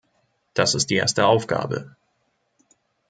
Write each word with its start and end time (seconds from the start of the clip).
Das 0.55 0.73
ist 0.73 0.89
die 0.89 0.95
erste 0.95 1.27
Aufgabe. 1.27 1.95